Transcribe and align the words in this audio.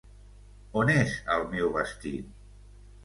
On 0.79 0.89
és 0.95 1.13
el 1.35 1.45
meu 1.53 1.69
vestit? 1.77 2.33